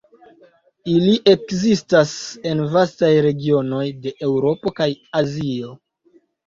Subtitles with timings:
[0.93, 2.15] Ili ekzistas
[2.53, 4.93] en vastaj regionoj de Eŭropo kaj
[5.25, 5.81] Azio.